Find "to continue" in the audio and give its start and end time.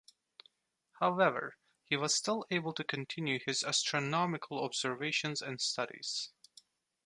2.73-3.37